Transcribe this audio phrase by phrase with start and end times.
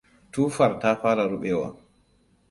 [0.33, 1.69] Tuffar ta fara ruɓewa.